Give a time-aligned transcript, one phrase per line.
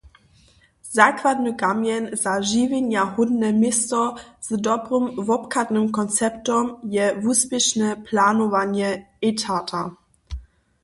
[0.91, 3.99] Zakładny kamjeń za žiwjenjahódne město
[4.45, 8.89] z dobrym wobchadnym konceptom je wuspěšne planowanje
[9.29, 9.81] etata.